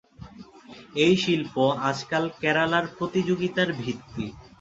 এই 0.95 1.13
শিল্প 1.23 1.55
আজকাল 1.89 2.23
কেরালার 2.41 2.85
প্রতিযোগিতার 2.97 3.69
ভিত্তি। 3.81 4.25